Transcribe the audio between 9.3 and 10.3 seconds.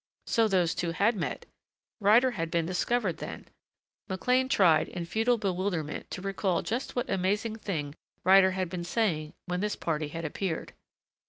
when this party had